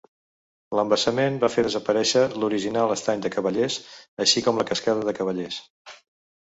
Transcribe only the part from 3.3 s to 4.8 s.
Cavallers així com la